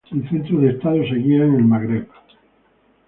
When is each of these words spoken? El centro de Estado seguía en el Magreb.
El 0.11 0.27
centro 0.29 0.59
de 0.59 0.71
Estado 0.71 0.97
seguía 1.09 1.45
en 1.45 1.53
el 1.53 1.63
Magreb. 1.63 2.07